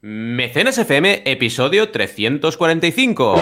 [0.00, 3.34] Mecenas FM, episodio 345.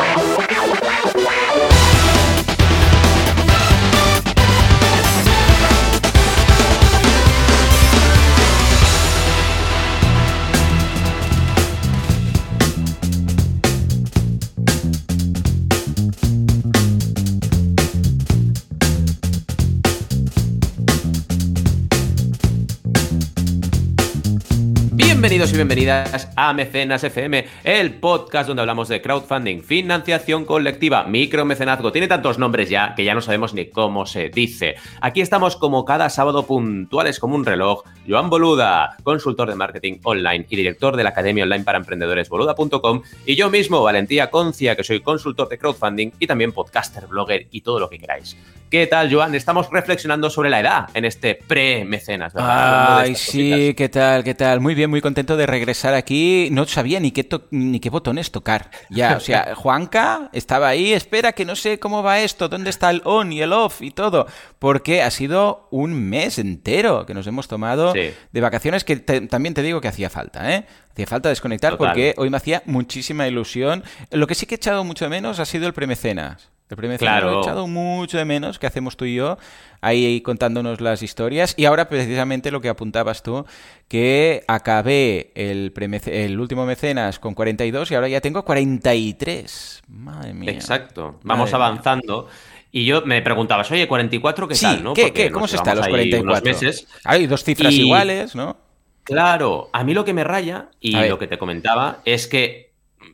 [25.66, 31.90] Bienvenidas a Mecenas FM, el podcast donde hablamos de crowdfunding, financiación colectiva, micromecenazgo.
[31.90, 34.76] Tiene tantos nombres ya que ya no sabemos ni cómo se dice.
[35.00, 37.82] Aquí estamos como cada sábado puntuales como un reloj.
[38.08, 43.02] Joan Boluda, consultor de marketing online y director de la Academia Online para Emprendedores boluda.com.
[43.24, 47.62] Y yo mismo, Valentía Concia, que soy consultor de crowdfunding y también podcaster, blogger y
[47.62, 48.36] todo lo que queráis.
[48.70, 49.34] ¿Qué tal, Joan?
[49.36, 52.32] Estamos reflexionando sobre la edad en este pre-mecenas.
[52.36, 54.24] Ay, sí, ¿qué tal?
[54.24, 54.60] ¿Qué tal?
[54.60, 56.48] Muy bien, muy contento de regresar aquí.
[56.52, 58.70] No sabía ni qué, ni qué botones tocar.
[58.90, 62.90] Ya, o sea, Juanca estaba ahí, espera que no sé cómo va esto, dónde está
[62.90, 64.26] el on y el off y todo.
[64.58, 69.62] Porque ha sido un mes entero que nos hemos tomado de vacaciones que también te
[69.62, 70.66] digo que hacía falta, ¿eh?
[70.92, 73.84] Hacía falta desconectar porque hoy me hacía muchísima ilusión.
[74.10, 76.50] Lo que sí que he echado mucho menos ha sido el premecenas.
[76.68, 77.30] El primer claro.
[77.30, 79.38] lo he echado mucho de menos que hacemos tú y yo
[79.80, 81.54] ahí contándonos las historias.
[81.56, 83.46] Y ahora precisamente lo que apuntabas tú,
[83.88, 85.72] que acabé el,
[86.06, 89.82] el último mecenas con 42 y ahora ya tengo 43.
[89.88, 90.50] Madre mía.
[90.50, 91.20] Exacto.
[91.22, 92.28] Vamos avanzando.
[92.72, 94.82] Y yo me preguntabas, oye, 44, ¿qué tal?
[94.82, 94.92] ¿no?
[94.92, 95.30] ¿qué, qué?
[95.30, 96.44] ¿Cómo se está los 44?
[96.44, 96.86] Meses.
[97.04, 98.56] Hay dos cifras iguales, ¿no?
[99.04, 102.65] Claro, a mí lo que me raya, y lo que te comentaba, es que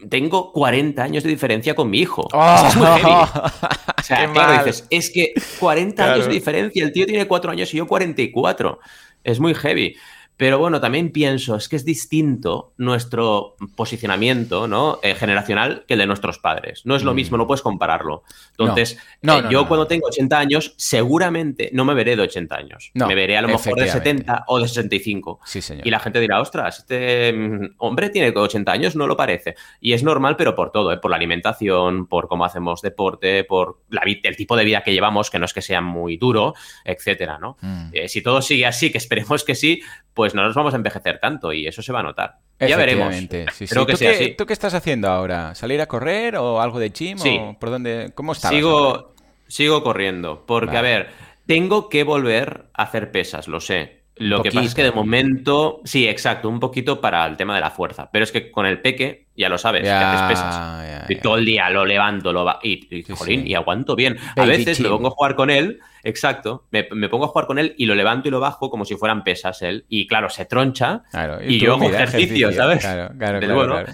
[0.08, 2.28] tengo 40 años de diferencia con mi hijo.
[2.32, 3.02] Oh, es muy heavy.
[4.02, 7.72] O sea, claro, dices, es que 40 años de diferencia, el tío tiene 4 años
[7.72, 8.80] y yo 44.
[9.22, 9.94] Es muy heavy.
[10.42, 14.98] Pero bueno, también pienso, es que es distinto nuestro posicionamiento ¿no?
[15.00, 16.84] Eh, generacional que el de nuestros padres.
[16.84, 17.14] No es lo mm.
[17.14, 18.24] mismo, no puedes compararlo.
[18.50, 22.90] Entonces, eh, yo cuando tengo 80 años, seguramente no me veré de 80 años.
[22.92, 25.38] me veré a lo mejor de 70 o de 65.
[25.44, 25.86] Sí, señor.
[25.86, 29.54] Y la gente dirá, ostras, este mm, hombre tiene 80 años, no lo parece.
[29.80, 30.98] Y es normal, pero por todo, ¿eh?
[30.98, 35.30] por la alimentación, por cómo hacemos deporte, por la, el tipo de vida que llevamos,
[35.30, 36.54] que no es que sea muy duro,
[36.84, 37.58] etcétera, ¿no?
[37.60, 37.92] Mm.
[38.08, 39.82] si todo sigue así, que esperemos que sí,
[40.14, 42.38] pues no nos vamos a envejecer tanto y eso se va a notar.
[42.58, 43.14] Ya veremos.
[43.14, 45.54] Sí, Creo que ¿Tú, qué, ¿Tú qué estás haciendo ahora?
[45.54, 47.18] ¿Salir a correr o algo de gym?
[47.18, 47.40] Sí.
[47.58, 48.12] ¿Por dónde?
[48.14, 48.50] ¿Cómo estás?
[48.50, 49.14] Sigo,
[49.48, 50.44] sigo corriendo.
[50.46, 51.08] Porque, a ver,
[51.46, 54.02] tengo que volver a hacer pesas, lo sé.
[54.16, 57.60] Lo que pasa es que de momento, sí, exacto, un poquito para el tema de
[57.60, 58.10] la fuerza.
[58.12, 61.10] Pero es que con el peque, ya lo sabes, que haces pesas.
[61.10, 62.58] y todo el día lo levanto, lo va.
[62.62, 64.18] Y, jolín, y aguanto bien.
[64.36, 67.74] a veces me pongo a jugar con él, exacto, me, pongo a jugar con él
[67.78, 69.84] y lo levanto y lo bajo como si fueran pesas él.
[69.88, 71.04] Y claro, se troncha
[71.44, 72.80] y, yo hago ejercicio, ¿sabes?
[72.80, 73.84] Claro, claro,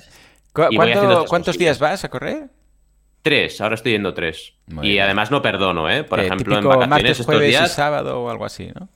[1.26, 2.48] ¿Cuántos días vas a correr?
[3.22, 4.54] Tres, ahora estoy yendo tres.
[4.82, 6.04] y además no perdono, ¿eh?
[6.04, 7.70] Por ejemplo, en vacaciones martes, estos días.
[7.70, 8.88] Y sábado o algo así, ¿no?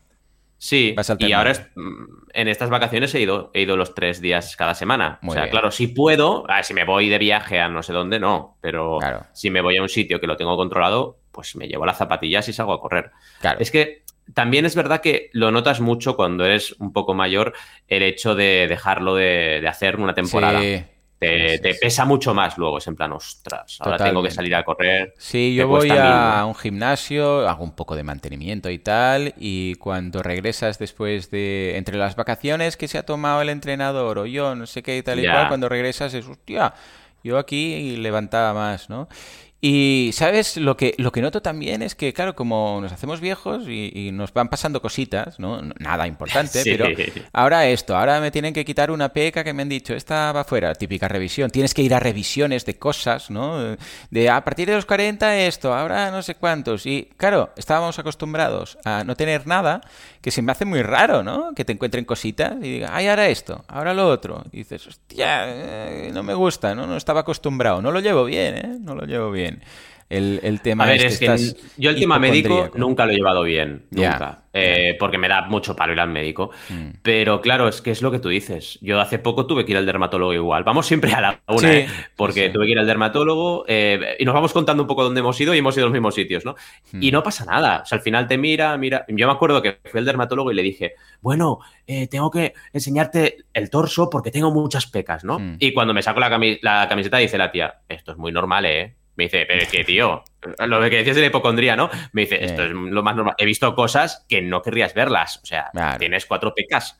[0.62, 4.76] Sí, y ahora mm, en estas vacaciones he ido, he ido los tres días cada
[4.76, 5.18] semana.
[5.26, 8.58] o sea, claro, si puedo, si me voy de viaje a no sé dónde, no,
[8.60, 9.00] pero
[9.32, 12.48] si me voy a un sitio que lo tengo controlado, pues me llevo las zapatillas
[12.48, 13.10] y salgo a correr.
[13.58, 17.54] Es que también es verdad que lo notas mucho cuando eres un poco mayor
[17.88, 20.60] el hecho de dejarlo de, de hacer una temporada.
[20.60, 20.84] Sí,
[21.22, 25.14] te, pesa mucho más luego, es en plan, ostras, ahora tengo que salir a correr.
[25.18, 30.22] Sí, yo voy a un gimnasio, hago un poco de mantenimiento y tal, y cuando
[30.22, 34.66] regresas después de, entre las vacaciones que se ha tomado el entrenador o yo, no
[34.66, 36.74] sé qué y tal y cual, cuando regresas es, hostia,
[37.22, 39.08] yo aquí levantaba más, ¿no?
[39.64, 40.56] Y, ¿sabes?
[40.56, 44.34] Lo que, lo que noto también es que, claro, como nos hacemos viejos y, nos
[44.34, 45.62] van pasando cositas, ¿no?
[45.78, 46.86] Nada importante, pero
[47.32, 50.42] ahora esto, ahora me tienen que quitar una peca que me han dicho, esta va
[50.42, 51.48] fuera, típica revisión.
[51.48, 53.76] Tienes que ir a revisiones de cosas, ¿no?
[54.10, 56.84] De a partir de los 40 esto, ahora no sé cuántos.
[56.84, 59.80] Y, claro, estábamos acostumbrados a no tener nada,
[60.20, 61.54] que se me hace muy raro, ¿no?
[61.54, 64.42] Que te encuentren cositas y diga, ay, ahora esto, ahora lo otro.
[64.50, 66.88] Y dices, hostia, eh, no me gusta, ¿no?
[66.88, 68.78] No estaba acostumbrado, no lo llevo bien, ¿eh?
[68.80, 69.51] No lo llevo bien.
[70.12, 71.34] El, tema a ver, es, que,
[71.78, 75.74] yo el tema médico nunca lo he llevado bien, nunca, eh, porque me da mucho
[75.74, 76.50] palo ir al médico.
[76.68, 76.98] Mm.
[77.02, 78.78] Pero claro, es que es lo que tú dices.
[78.82, 80.64] Yo hace poco tuve que ir al dermatólogo igual.
[80.64, 81.88] Vamos siempre a la una, ¿eh?
[82.14, 85.40] porque tuve que ir al dermatólogo eh, y nos vamos contando un poco dónde hemos
[85.40, 86.56] ido y hemos ido a los mismos sitios, ¿no?
[86.92, 87.12] Y mm.
[87.12, 87.80] no pasa nada.
[87.82, 89.06] O sea, al final te mira, mira.
[89.08, 91.60] Yo me acuerdo que fui al dermatólogo y le dije, bueno,
[92.10, 95.38] tengo que enseñarte el torso porque tengo muchas pecas, ¿no?
[95.38, 95.56] Mm.
[95.58, 96.28] Y cuando me saco la,
[96.60, 98.96] la camiseta dice la tía, esto es muy normal, ¿eh?
[99.16, 100.24] Me dice, pero es que, tío,
[100.66, 101.90] lo que decías de la hipocondría, ¿no?
[102.12, 103.34] Me dice, esto es lo más normal.
[103.36, 105.38] He visto cosas que no querrías verlas.
[105.42, 106.98] O sea, tienes cuatro pecas.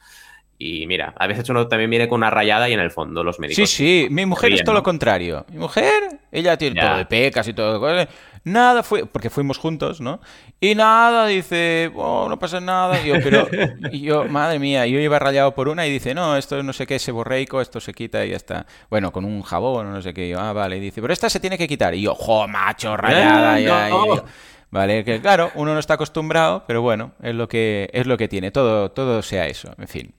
[0.59, 3.41] y mira, a veces uno también viene con una rayada y en el fondo los
[3.41, 3.69] médicos.
[3.69, 5.45] Sí, sí, mi mujer es todo lo contrario.
[5.51, 8.07] Mi mujer, ella tiene todo de pecas y todo.
[8.45, 10.21] Nada fue, porque fuimos juntos, ¿no?
[10.61, 13.01] Y nada, dice, oh, no pasa nada.
[13.01, 13.47] Y yo, pero,
[13.93, 16.87] y yo, madre mía, yo iba rayado por una y dice, no, esto no sé
[16.87, 18.67] qué, es borreico, esto se quita y ya está.
[18.91, 20.29] Bueno, con un jabón, no sé qué.
[20.29, 20.79] yo, ah, vale.
[20.79, 21.95] Y dice, pero esta se tiene que quitar.
[21.95, 23.91] Y yo, jo, macho, rayada, eh, ya.
[24.73, 25.05] ¿Vale?
[25.05, 28.51] Que claro, uno no está acostumbrado, pero bueno, es lo que, es lo que tiene,
[28.51, 30.15] todo, todo sea eso, en fin.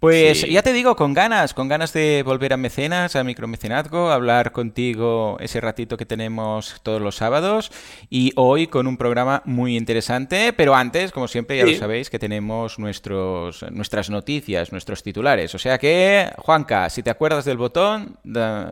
[0.00, 4.50] Pues ya te digo, con ganas, con ganas de volver a mecenas, a micromecenazgo, hablar
[4.50, 7.70] contigo ese ratito que tenemos todos los sábados
[8.10, 12.18] y hoy con un programa muy interesante, pero antes, como siempre, ya lo sabéis, que
[12.18, 15.54] tenemos nuestros, nuestras noticias, nuestros titulares.
[15.54, 18.18] O sea que, Juanca, si te acuerdas del botón,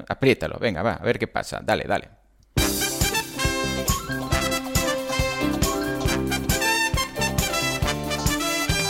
[0.09, 2.20] apriétalo, venga, va, a ver qué pasa, dale, dale.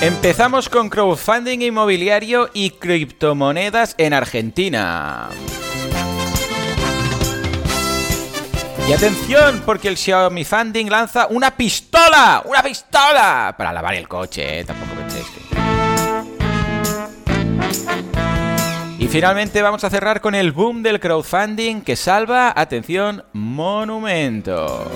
[0.00, 5.29] Empezamos con crowdfunding inmobiliario y criptomonedas en Argentina.
[8.88, 14.61] Y atención, porque el Xiaomi Funding lanza una pistola, una pistola para lavar el coche,
[14.61, 14.64] ¿eh?
[14.64, 15.41] tampoco penséis que...
[19.05, 24.88] Y finalmente vamos a cerrar con el boom del crowdfunding que salva, atención, monumentos.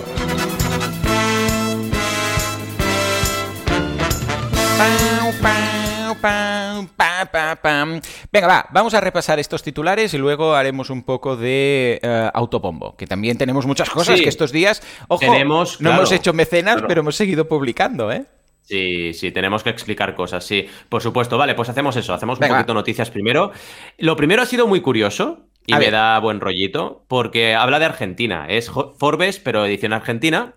[8.32, 12.96] Venga, va, vamos a repasar estos titulares y luego haremos un poco de uh, autopombo,
[12.96, 17.16] que también tenemos muchas cosas que estos días, ojo, no hemos hecho mecenas, pero hemos
[17.16, 18.24] seguido publicando, ¿eh?
[18.62, 20.66] Sí, sí, tenemos que explicar cosas, sí.
[20.88, 23.52] Por supuesto, vale, pues hacemos eso, hacemos un poquito noticias primero.
[23.98, 28.46] Lo primero ha sido muy curioso y me da buen rollito, porque habla de Argentina.
[28.48, 30.54] Es Forbes, pero edición argentina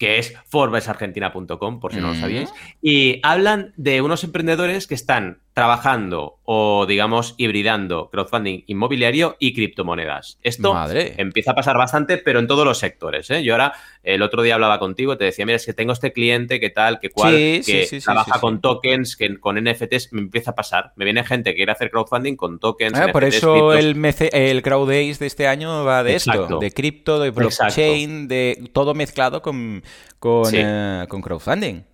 [0.00, 2.50] que es forbesargentina.com, por si no lo sabíais,
[2.80, 10.38] y hablan de unos emprendedores que están trabajando o, digamos, hibridando crowdfunding inmobiliario y criptomonedas.
[10.42, 13.30] Esto empieza a pasar bastante, pero en todos los sectores.
[13.30, 13.42] ¿eh?
[13.42, 16.60] Yo ahora, el otro día hablaba contigo, te decía, mira, es que tengo este cliente,
[16.60, 20.92] que tal, que cual, que trabaja con tokens, que con NFTs me empieza a pasar.
[20.96, 22.98] Me viene gente que quiere hacer crowdfunding con tokens.
[22.98, 23.96] Ah, por eso el,
[24.32, 29.42] el CrowdAce de este año va de esto, de cripto, de blockchain, de todo mezclado
[29.42, 29.82] con,
[30.18, 31.89] con, eh, con crowdfunding.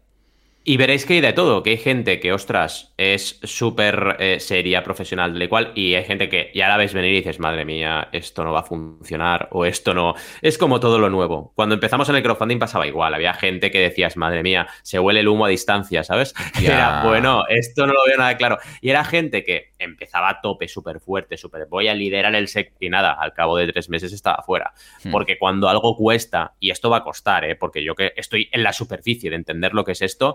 [0.69, 4.83] Y veréis que hay de todo, que hay gente que, ostras, es súper eh, seria,
[4.83, 8.09] profesional, de cual, y hay gente que ya la ves venir y dices, madre mía,
[8.11, 10.17] esto no va a funcionar, o esto no.
[10.43, 11.53] Es como todo lo nuevo.
[11.55, 15.21] Cuando empezamos en el crowdfunding pasaba igual, había gente que decías, madre mía, se huele
[15.21, 16.35] el humo a distancia, ¿sabes?
[16.61, 18.59] Y era, bueno, esto no lo veo nada claro.
[18.81, 22.83] Y era gente que empezaba a tope, súper fuerte, súper, voy a liderar el sector,
[22.83, 24.73] y nada, al cabo de tres meses estaba fuera.
[25.05, 25.13] Hmm.
[25.13, 27.55] Porque cuando algo cuesta, y esto va a costar, ¿eh?
[27.55, 30.35] porque yo que estoy en la superficie de entender lo que es esto,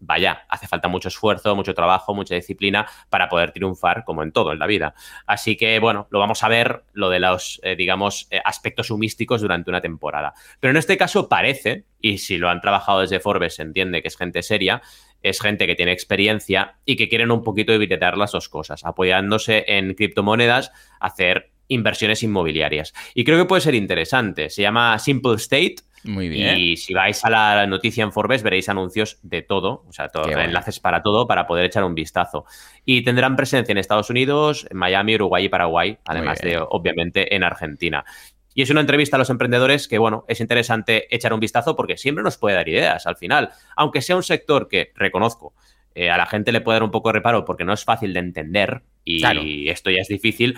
[0.00, 4.52] vaya, hace falta mucho esfuerzo, mucho trabajo, mucha disciplina para poder triunfar, como en todo
[4.52, 4.94] en la vida.
[5.26, 9.42] Así que, bueno, lo vamos a ver, lo de los, eh, digamos, eh, aspectos humísticos
[9.42, 10.34] durante una temporada.
[10.58, 14.08] Pero en este caso parece, y si lo han trabajado desde Forbes, se entiende que
[14.08, 14.82] es gente seria,
[15.22, 19.64] es gente que tiene experiencia y que quieren un poquito evitar las dos cosas, apoyándose
[19.68, 22.94] en criptomonedas, hacer inversiones inmobiliarias.
[23.14, 24.50] Y creo que puede ser interesante.
[24.50, 26.58] Se llama Simple State muy bien.
[26.58, 30.30] Y si vais a la noticia en Forbes, veréis anuncios de todo, o sea, todos
[30.30, 32.44] enlaces para todo para poder echar un vistazo.
[32.84, 37.44] Y tendrán presencia en Estados Unidos, en Miami, Uruguay y Paraguay, además de, obviamente, en
[37.44, 38.04] Argentina.
[38.54, 41.96] Y es una entrevista a los emprendedores que, bueno, es interesante echar un vistazo porque
[41.96, 43.50] siempre nos puede dar ideas al final.
[43.76, 45.54] Aunque sea un sector que, reconozco,
[45.94, 48.12] eh, a la gente le puede dar un poco de reparo porque no es fácil
[48.12, 50.56] de entender y esto ya es difícil,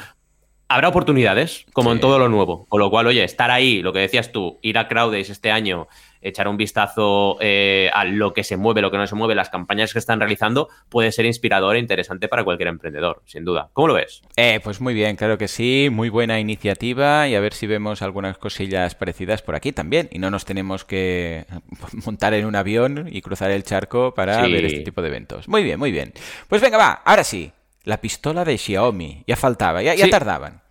[0.75, 2.67] habrá oportunidades, como en todo lo nuevo.
[2.69, 5.89] Con lo cual, oye, estar ahí, lo que decías tú, ir a Crowdays este año,
[6.23, 9.51] echar un vistazo eh, a lo que se mueve, lo que no se mueve, las
[9.51, 13.71] campañas que están realizando, puede ser inspirador e interesante para cualquier emprendedor, sin duda.
[13.73, 14.23] ¿Cómo lo ves?
[14.37, 18.03] Eh, pues muy bien, claro que sí, muy buena iniciativa y a ver si vemos
[18.03, 21.45] algunas cosillas parecidas por aquí también y no nos tenemos que
[22.07, 25.49] montar en un avión y cruzar el charco para ver este tipo de eventos.
[25.49, 26.13] Muy bien, muy bien.
[26.49, 27.53] Pues venga, va, ahora sí.
[27.85, 29.25] La pistola de Xiaomi.
[29.27, 30.62] Ya faltaba, ya, ya tardaban.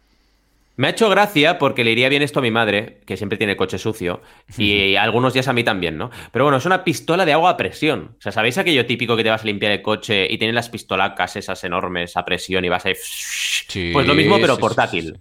[0.77, 3.55] Me ha hecho gracia porque le iría bien esto a mi madre, que siempre tiene
[3.55, 4.21] coche sucio,
[4.57, 6.09] y algunos días a mí también, ¿no?
[6.31, 8.15] Pero bueno, es una pistola de agua a presión.
[8.17, 10.69] O sea, ¿sabéis aquello típico que te vas a limpiar el coche y tienen las
[10.69, 12.89] pistolacas esas enormes a presión y vas a...
[12.89, 15.19] pues lo mismo, pero portátil.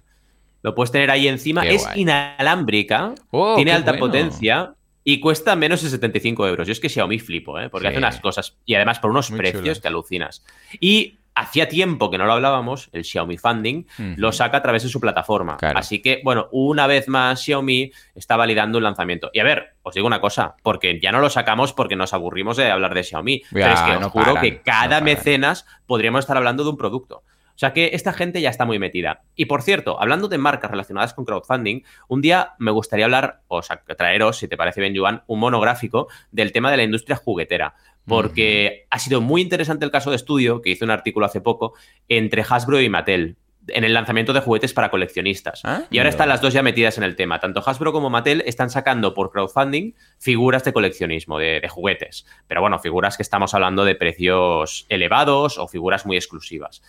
[0.63, 1.63] Lo puedes tener ahí encima.
[1.67, 6.67] es inalámbrica, oh, tiene alta potencia y cuesta menos de 75 euros.
[6.67, 7.71] Yo es que Xiaomi flipo, ¿eh?
[7.71, 10.45] Porque hace unas cosas y además por unos precios que alucinas.
[10.79, 14.89] Y hacía tiempo que no lo hablábamos, el Xiaomi Funding, lo saca a través de
[14.89, 15.57] su plataforma.
[15.61, 19.31] Así que, bueno, una vez más Xiaomi está validando un lanzamiento.
[19.33, 22.57] Y a ver, os digo una cosa, porque ya no lo sacamos porque nos aburrimos
[22.57, 26.65] de hablar de Xiaomi, pero es que os juro que cada mecenas podríamos estar hablando
[26.65, 27.23] de un producto.
[27.55, 29.21] O sea que esta gente ya está muy metida.
[29.37, 33.61] Y por cierto, hablando de marcas relacionadas con crowdfunding, un día me gustaría hablar, o
[33.61, 37.75] sea, traeros, si te parece bien, Joan, un monográfico del tema de la industria juguetera
[38.11, 41.75] porque ha sido muy interesante el caso de estudio, que hice un artículo hace poco,
[42.09, 43.37] entre Hasbro y Mattel
[43.69, 45.61] en el lanzamiento de juguetes para coleccionistas.
[45.65, 47.39] Ah, y ahora están las dos ya metidas en el tema.
[47.39, 52.27] Tanto Hasbro como Mattel están sacando por crowdfunding figuras de coleccionismo, de, juguetes.
[52.49, 56.83] Pero bueno, figuras que estamos hablando de precios elevados o figuras muy exclusivas.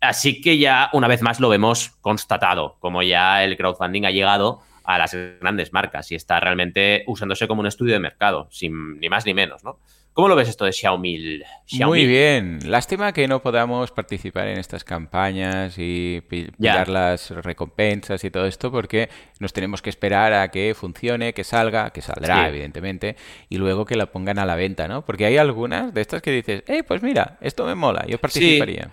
[0.00, 4.60] Así que ya una vez más lo vemos constatado, como ya el crowdfunding ha llegado
[4.84, 9.08] a las grandes marcas y está realmente usándose como un estudio de mercado, sin ni
[9.08, 9.80] más ni menos, ¿no?
[10.18, 11.42] ¿Cómo lo ves esto de Xiaomi?
[11.86, 12.58] Muy bien.
[12.64, 18.72] Lástima que no podamos participar en estas campañas y pillar las recompensas y todo esto
[18.72, 23.14] porque nos tenemos que esperar a que funcione, que salga, que saldrá, evidentemente,
[23.48, 25.04] y luego que la pongan a la venta, ¿no?
[25.04, 28.90] Porque hay algunas de estas que dices, hey, pues mira, esto me mola, yo participaría.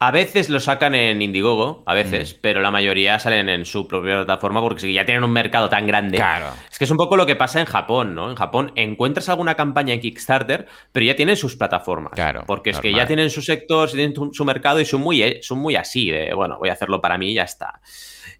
[0.00, 2.38] A veces lo sacan en Indiegogo, a veces, mm.
[2.40, 5.88] pero la mayoría salen en su propia plataforma porque si ya tienen un mercado tan
[5.88, 6.18] grande.
[6.18, 6.52] Claro.
[6.70, 8.30] Es que es un poco lo que pasa en Japón, ¿no?
[8.30, 12.12] En Japón encuentras alguna campaña en Kickstarter, pero ya tienen sus plataformas.
[12.12, 12.44] Claro.
[12.46, 15.58] Porque es que ya tienen su sector, tienen su mercado y son muy, eh, son
[15.58, 17.80] muy así, de, bueno, voy a hacerlo para mí y ya está.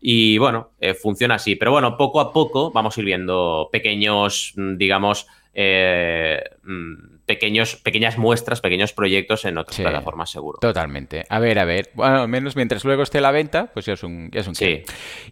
[0.00, 1.56] Y bueno, eh, funciona así.
[1.56, 7.76] Pero bueno, poco a poco vamos a ir viendo pequeños, mm, digamos, eh, mm, pequeños,
[7.76, 10.58] pequeñas muestras, pequeños proyectos en otras plataformas, seguro.
[10.60, 11.26] Totalmente.
[11.28, 11.90] A ver, a ver.
[11.94, 14.54] Bueno, al menos mientras luego esté la venta, pues ya es un, ya es un
[14.54, 14.82] sí.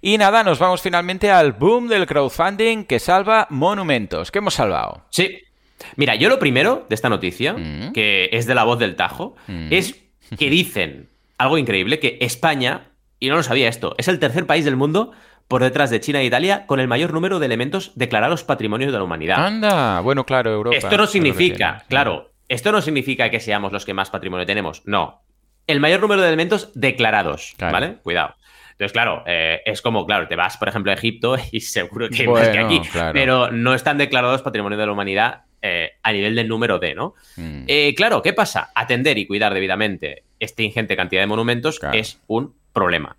[0.02, 4.30] Y nada, nos vamos finalmente al boom del crowdfunding que salva monumentos.
[4.30, 5.06] ¿Qué hemos salvado?
[5.10, 5.42] Sí.
[5.96, 7.92] Mira, yo lo primero de esta noticia, mm.
[7.92, 9.68] que es de la voz del Tajo, mm.
[9.70, 9.98] es
[10.38, 14.64] que dicen algo increíble, que España, y no lo sabía esto, es el tercer país
[14.66, 15.12] del mundo
[15.48, 18.98] por detrás de China e Italia con el mayor número de elementos declarados patrimonios de
[18.98, 19.44] la humanidad.
[19.44, 20.76] Anda, bueno, claro, Europa.
[20.76, 25.22] Esto no significa, claro, esto no significa que seamos los que más patrimonio tenemos, no.
[25.66, 27.96] El mayor número de elementos declarados, ¿vale?
[28.02, 28.36] Cuidado.
[28.72, 32.22] Entonces, claro, eh, es como, claro, te vas, por ejemplo, a Egipto y seguro que
[32.22, 32.80] hay más que aquí,
[33.12, 37.14] pero no están declarados patrimonio de la humanidad eh, a nivel del número D, ¿no?
[37.36, 37.64] Mm.
[37.66, 38.70] Eh, claro, ¿qué pasa?
[38.74, 43.16] Atender y cuidar debidamente esta ingente cantidad de monumentos es un problema.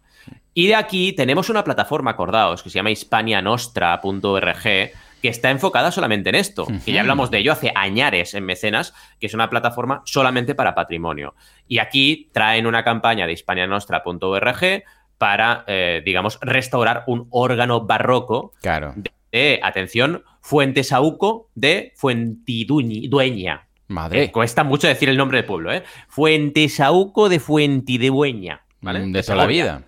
[0.58, 6.30] Y de aquí tenemos una plataforma, acordaos, que se llama hispanianostra.org, que está enfocada solamente
[6.30, 6.66] en esto.
[6.84, 10.74] Que ya hablamos de ello hace añares en Mecenas, que es una plataforma solamente para
[10.74, 11.36] patrimonio.
[11.68, 14.84] Y aquí traen una campaña de hispanianostra.org
[15.20, 18.96] para, eh, digamos, restaurar un órgano barroco claro.
[19.32, 23.68] de, atención, Fuentesauco de Fuentidueña.
[23.90, 24.24] Madre.
[24.24, 25.84] Eh, cuesta mucho decir el nombre del pueblo, ¿eh?
[26.08, 28.64] Fuentesauco de Fuentidueña.
[28.82, 29.06] ¿vale?
[29.06, 29.84] De, toda la vida.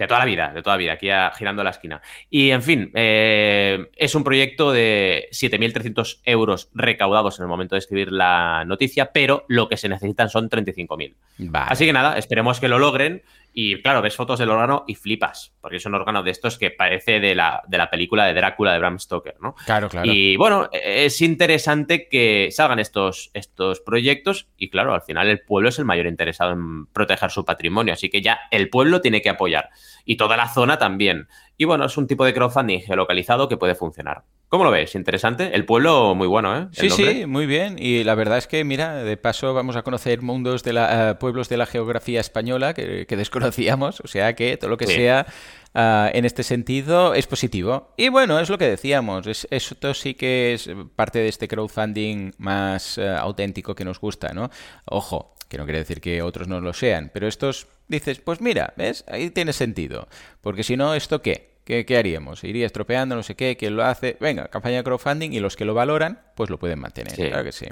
[0.00, 2.00] De toda la vida, de toda la vida, aquí girando la esquina.
[2.30, 7.80] Y en fin, eh, es un proyecto de 7.300 euros recaudados en el momento de
[7.80, 11.14] escribir la noticia, pero lo que se necesitan son 35.000.
[11.52, 13.20] Así que nada, esperemos que lo logren.
[13.52, 16.70] Y claro, ves fotos del órgano y flipas, porque es un órgano de estos que
[16.70, 19.54] parece de la, de la película de Drácula de Bram Stoker, ¿no?
[19.66, 20.10] Claro, claro.
[20.10, 25.68] Y bueno, es interesante que salgan estos, estos proyectos y claro, al final el pueblo
[25.68, 29.30] es el mayor interesado en proteger su patrimonio, así que ya el pueblo tiene que
[29.30, 29.70] apoyar
[30.04, 31.28] y toda la zona también.
[31.56, 34.22] Y bueno, es un tipo de crowdfunding geolocalizado que puede funcionar.
[34.50, 34.96] ¿Cómo lo ves?
[34.96, 35.54] Interesante.
[35.54, 36.66] El pueblo muy bueno, ¿eh?
[36.72, 37.76] sí, sí, muy bien.
[37.78, 41.14] Y la verdad es que, mira, de paso vamos a conocer mundos de la, eh,
[41.14, 44.00] pueblos de la geografía española que, desconocíamos.
[44.00, 45.24] O sea que todo lo que sea
[45.72, 47.94] ah, en este sentido es positivo.
[47.96, 49.28] Y bueno, es lo que decíamos.
[49.28, 54.32] Es, esto sí que es parte de este crowdfunding más eh, auténtico que nos gusta,
[54.34, 54.50] ¿no?
[54.86, 58.74] Ojo, que no quiere decir que otros no lo sean, pero estos dices, pues mira,
[58.76, 59.04] ¿ves?
[59.06, 60.08] Ahí tiene sentido.
[60.40, 61.50] Porque si no, ¿esto qué?
[61.70, 62.42] ¿Qué, haríamos?
[62.42, 64.16] Iría estropeando, no sé qué, quién lo hace.
[64.18, 67.14] Venga, campaña de crowdfunding y los que lo valoran, pues lo pueden mantener.
[67.14, 67.66] Claro que sí.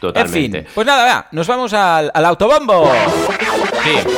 [0.00, 0.58] Totalmente.
[0.58, 2.92] En fin, pues nada, va, nos vamos al, al autobombo.
[3.84, 4.08] Sí.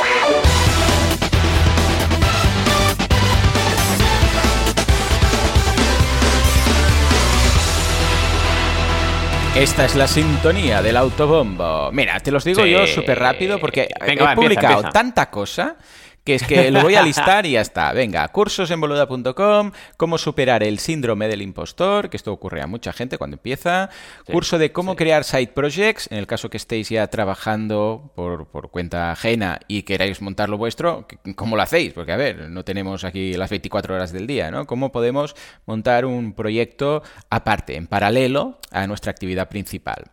[9.55, 11.89] Esta es la sintonía del autobombo.
[11.93, 15.77] Mira, te los digo yo súper rápido porque he publicado tanta cosa
[16.25, 17.93] que es que lo voy a listar y ya está.
[17.93, 22.91] Venga, cursos en boluda.com, cómo superar el síndrome del impostor, que esto ocurre a mucha
[22.93, 23.91] gente cuando empieza.
[24.25, 28.71] Curso de cómo crear side projects, en el caso que estéis ya trabajando por, por,
[28.71, 31.93] cuenta ajena y queráis montarlo vuestro, ¿cómo lo hacéis?
[31.93, 34.65] Porque, a ver, no tenemos aquí las 24 horas del día, ¿no?
[34.65, 35.35] ¿Cómo podemos
[35.67, 40.05] montar un proyecto aparte, en paralelo a nuestra actividad principal?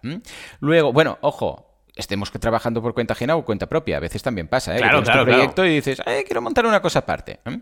[0.60, 3.96] Luego, bueno, ojo, estemos trabajando por cuenta ajena o cuenta propia.
[3.96, 4.78] A veces también pasa, ¿eh?
[4.78, 7.40] Claro, claro, tu proyecto y dices, quiero montar una cosa aparte.
[7.44, 7.60] ¿eh?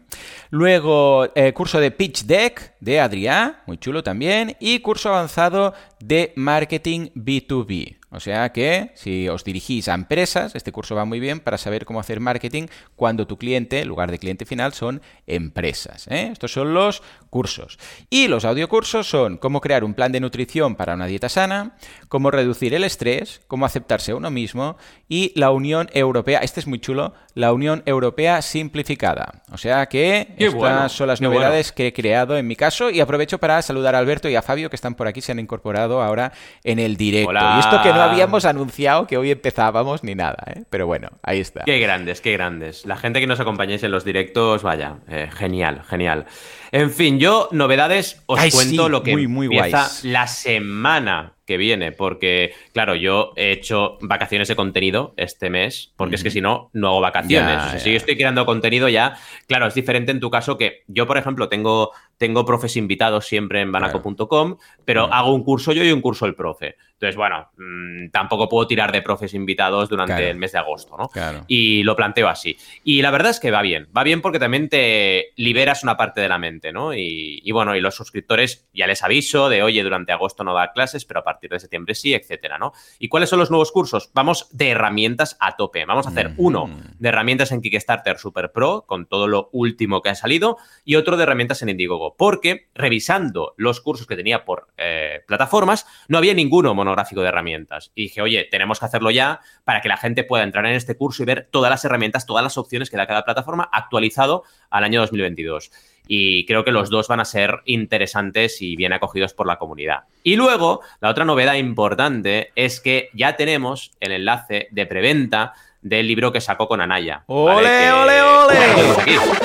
[0.51, 4.57] Luego, eh, curso de Pitch Deck de Adrián, muy chulo también.
[4.61, 8.00] Y curso avanzado de Marketing B2B.
[8.11, 11.85] O sea que si os dirigís a empresas, este curso va muy bien para saber
[11.85, 16.09] cómo hacer marketing cuando tu cliente, en lugar de cliente final, son empresas.
[16.09, 16.31] ¿eh?
[16.33, 17.79] Estos son los cursos.
[18.11, 21.77] Y los audiocursos son cómo crear un plan de nutrición para una dieta sana,
[22.09, 24.77] cómo reducir el estrés, cómo aceptarse a uno mismo
[25.09, 29.43] y la Unión Europea, este es muy chulo, la Unión Europea simplificada.
[29.53, 33.39] O sea que estas son las novedades que he creado en mi caso y aprovecho
[33.39, 36.33] para saludar a Alberto y a Fabio que están por aquí, se han incorporado ahora
[36.65, 37.33] en el directo.
[37.33, 40.65] Y esto que no habíamos anunciado que hoy empezábamos ni nada, ¿eh?
[40.71, 41.65] pero bueno, ahí está.
[41.65, 42.87] Qué grandes, qué grandes.
[42.87, 46.27] La gente que nos acompañáis en los directos, vaya, eh, genial, genial.
[46.73, 52.95] En fin, yo novedades os cuento lo que empieza la semana que viene, porque claro,
[52.95, 57.01] yo he hecho vacaciones de contenido este mes, porque es que si no, no hago
[57.01, 57.83] vacaciones.
[57.83, 59.17] Si yo estoy creando contenido ya,
[59.49, 63.63] claro, es diferente en tu caso que yo, por ejemplo, tengo, tengo profes invitados siempre
[63.63, 66.77] en banaco.com, pero hago un curso yo y un curso el profe.
[67.01, 71.09] Entonces, bueno, mm, tampoco puedo tirar de profes invitados durante el mes de agosto, ¿no?
[71.47, 72.59] Y lo planteo así.
[72.85, 76.21] Y la verdad es que va bien, va bien porque también te liberas una parte
[76.21, 76.93] de la mente, ¿no?
[76.93, 80.73] Y, y bueno, y los suscriptores ya les aviso de, oye, durante agosto no da
[80.73, 82.75] clases, pero a partir de septiembre sí, etcétera, ¿no?
[82.99, 84.11] ¿Y cuáles son los nuevos cursos?
[84.13, 85.87] Vamos de herramientas a tope.
[85.87, 90.11] Vamos a hacer uno de herramientas en Kickstarter Super Pro, con todo lo último que
[90.11, 94.69] ha salido, y otro de herramientas en Indiegogo, porque revisando los cursos que tenía por
[94.77, 97.93] eh, plataformas, no había ninguno monográfico de herramientas.
[97.95, 100.97] Y dije, oye, tenemos que hacerlo ya para que la gente pueda entrar en este
[100.97, 104.85] curso y ver todas las herramientas, todas las opciones que da cada plataforma actualizado al
[104.85, 105.71] año 2022
[106.13, 110.05] y creo que los dos van a ser interesantes y bien acogidos por la comunidad.
[110.25, 116.09] Y luego, la otra novedad importante es que ya tenemos el enlace de preventa del
[116.09, 117.23] libro que sacó con Anaya.
[117.27, 118.57] ¡Ole, ole, ole!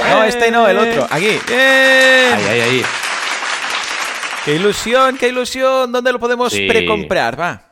[0.09, 1.07] No, este no, el otro.
[1.11, 1.37] Aquí.
[1.49, 2.81] Ahí, ahí, ahí.
[4.45, 5.91] ¡Qué ilusión, qué ilusión!
[5.91, 7.39] ¿Dónde lo podemos precomprar?
[7.39, 7.71] Va.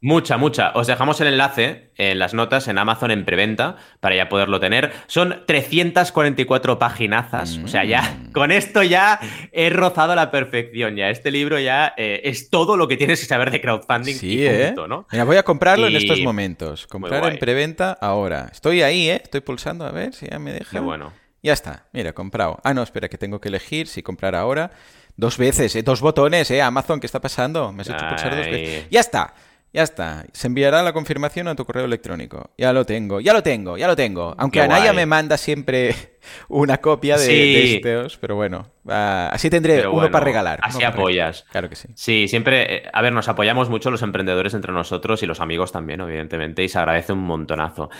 [0.00, 0.70] Mucha, mucha.
[0.74, 4.90] Os dejamos el enlace en las notas en Amazon en preventa para ya poderlo tener.
[5.06, 7.60] Son 344 paginazas.
[7.62, 8.32] O sea, ya mm.
[8.32, 9.20] con esto ya
[9.52, 10.96] he rozado la perfección.
[10.96, 14.14] Ya este libro ya eh, es todo lo que tienes que saber de crowdfunding.
[14.14, 14.74] Sí, ¿eh?
[15.12, 16.86] Mira, voy a comprarlo en estos momentos.
[16.86, 18.48] Comprar en preventa ahora.
[18.50, 19.20] Estoy ahí, ¿eh?
[19.22, 20.70] Estoy pulsando a ver si ya me deja.
[20.70, 21.12] Qué bueno.
[21.44, 21.88] Ya está.
[21.92, 22.58] Mira, comprado.
[22.64, 24.70] Ah, no, espera, que tengo que elegir si comprar ahora.
[25.16, 25.82] Dos veces, ¿eh?
[25.82, 26.60] Dos botones, ¿eh?
[26.60, 27.72] Amazon, ¿qué está pasando?
[27.72, 28.86] Me has hecho pulsar dos veces.
[28.90, 29.34] Ya está.
[29.74, 30.24] Ya está.
[30.32, 32.52] Se enviará la confirmación a tu correo electrónico.
[32.56, 34.32] Ya lo tengo, ya lo tengo, ya lo tengo.
[34.38, 35.92] Aunque Anaya me manda siempre
[36.48, 40.60] una copia de, estos, pero bueno, así tendré uno para regalar.
[40.62, 41.44] Así apoyas.
[41.50, 41.88] Claro que sí.
[41.96, 45.72] Sí, siempre, eh, a ver, nos apoyamos mucho los emprendedores entre nosotros y los amigos
[45.72, 47.90] también, evidentemente, y se agradece un montonazo.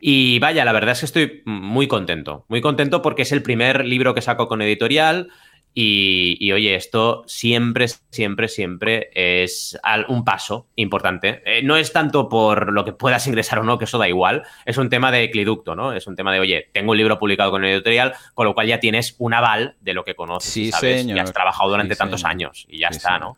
[0.00, 3.84] Y vaya, la verdad es que estoy muy contento, muy contento porque es el primer
[3.84, 5.28] libro que saco con editorial.
[5.72, 9.78] Y, oye, esto siempre, siempre, siempre es
[10.08, 11.42] un paso importante.
[11.46, 14.42] Eh, no es tanto por lo que puedas ingresar o no, que eso da igual.
[14.64, 15.92] Es un tema de cliducto, ¿no?
[15.92, 18.80] Es un tema de, oye, tengo un libro publicado con editorial, con lo cual ya
[18.80, 21.06] tienes un aval de lo que conoces, sí, ¿sabes?
[21.06, 23.36] Y has trabajado durante tantos años y ya está, ¿no?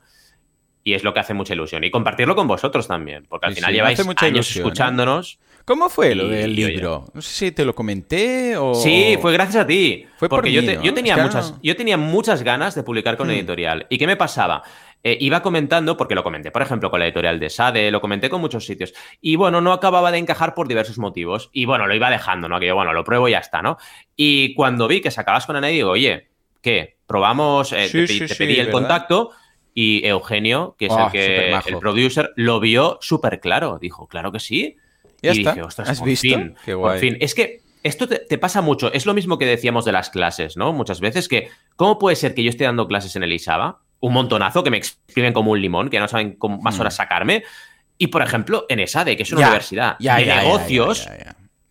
[0.85, 1.85] Y es lo que hace mucha ilusión.
[1.85, 4.59] Y compartirlo con vosotros también, porque al final lleváis años ¿eh?
[4.59, 5.39] escuchándonos.
[5.65, 7.07] ¿Cómo fue lo del libro?
[7.15, 8.75] no sé si te lo comenté o...
[8.75, 10.07] Sí, fue gracias a ti.
[10.17, 13.33] Fue porque yo, yo, tenía muchas, yo tenía muchas ganas de publicar con hmm.
[13.33, 13.87] editorial.
[13.89, 14.63] ¿Y qué me pasaba?
[15.05, 18.31] Eh, iba comentando, porque lo comenté, por ejemplo, con la editorial de Sade, lo comenté
[18.31, 18.95] con muchos sitios.
[19.21, 21.51] Y bueno, no acababa de encajar por diversos motivos.
[21.53, 22.61] Y bueno, lo iba dejando, ¿no?
[22.61, 23.79] Que yo, bueno, lo pruebo y ya está, ¿no?
[24.17, 26.29] Y cuando vi que sacabas con Ana, digo, oye,
[26.61, 26.99] ¿qué?
[27.07, 29.31] Probamos, eh, te, pedí el contacto
[29.75, 33.79] y Eugenio, que es el ah, que el producer, lo vio súper claro.
[33.81, 34.77] Dijo, claro que sí
[35.23, 37.17] y dije, ostras, ¿Has por fin, por fin.
[37.21, 38.93] Es que esto te, pasa mucho.
[38.93, 40.73] Es lo mismo que decíamos de las clases, ¿no?
[40.73, 43.81] Muchas veces que, ¿cómo puede ser que yo esté dando clases en el ISABA?
[44.01, 46.81] Un montonazo que me exprimen como un limón, que no saben cómo más mm.
[46.81, 47.45] horas sacarme.
[47.99, 51.09] Y, por ejemplo, en ESADE, que es una universidad de negocios,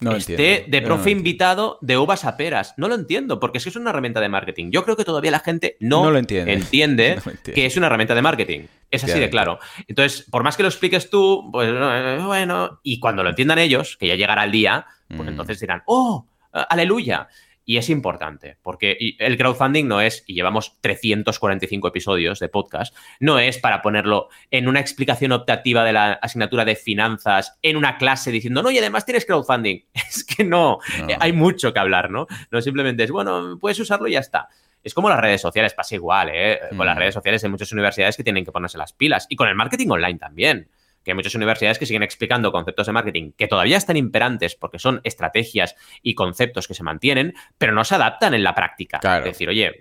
[0.01, 2.73] no esté de profe invitado de uvas a peras.
[2.77, 4.71] No lo entiendo, porque es que es una herramienta de marketing.
[4.71, 8.21] Yo creo que todavía la gente no, lo entiende, entiende que es una herramienta de
[8.21, 8.61] marketing.
[8.89, 9.59] Es así de claro.
[9.87, 13.95] Entonces, por más que lo expliques tú, pues eh, bueno, y cuando lo entiendan ellos,
[13.97, 15.29] que ya llegará el día, pues mm.
[15.29, 16.25] entonces dirán, ¡oh!
[16.51, 17.29] ¡Aleluya!
[17.63, 23.37] Y es importante, porque el crowdfunding no es, y llevamos 345 episodios de podcast, no
[23.39, 28.31] es para ponerlo en una explicación optativa de la asignatura de finanzas, en una clase
[28.31, 29.85] diciendo, no, y además tienes crowdfunding.
[30.11, 32.27] Es que no, eh, hay mucho que hablar, ¿no?
[32.49, 34.49] No simplemente es, bueno, puedes usarlo y ya está.
[34.83, 36.59] Es como las redes sociales, pasa igual, ¿eh?
[36.75, 36.99] Con las mm.
[36.99, 39.89] redes sociales hay muchas universidades que tienen que ponerse las pilas y con el marketing
[39.89, 40.67] online también.
[41.03, 44.79] Que hay muchas universidades que siguen explicando conceptos de marketing que todavía están imperantes porque
[44.79, 48.99] son estrategias y conceptos que se mantienen, pero no se adaptan en la práctica.
[49.19, 49.79] Es decir, oye,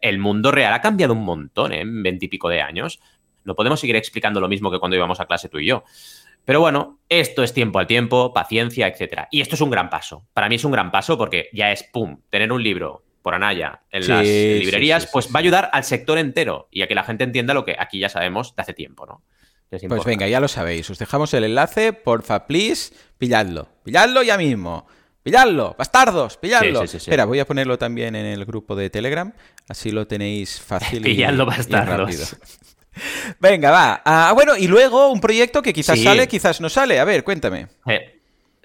[0.00, 1.80] el mundo real ha cambiado un montón ¿eh?
[1.80, 3.00] en veintipico de años.
[3.44, 5.84] No podemos seguir explicando lo mismo que cuando íbamos a clase tú y yo.
[6.44, 9.28] Pero bueno, esto es tiempo al tiempo, paciencia, etcétera.
[9.30, 10.26] Y esto es un gran paso.
[10.34, 13.80] Para mí es un gran paso porque ya es, pum, tener un libro por Anaya
[13.90, 17.24] en las librerías, pues va a ayudar al sector entero y a que la gente
[17.24, 19.22] entienda lo que aquí ya sabemos de hace tiempo, ¿no?
[19.88, 20.88] Pues venga, ya lo sabéis.
[20.90, 23.68] Os dejamos el enlace, porfa, please, pilladlo.
[23.84, 24.86] Pilladlo ya mismo.
[25.22, 26.82] Pilladlo, bastardos, pilladlo.
[26.82, 29.32] Espera, voy a ponerlo también en el grupo de Telegram,
[29.68, 31.02] así lo tenéis fácil.
[31.02, 32.36] pilladlo, bastardos.
[33.40, 34.02] Venga, va.
[34.04, 37.00] Ah, bueno, y luego un proyecto que quizás sale, quizás no sale.
[37.00, 37.68] A ver, cuéntame.
[37.86, 38.13] Eh,